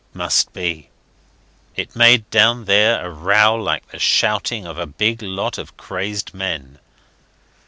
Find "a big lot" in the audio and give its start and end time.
4.79-5.59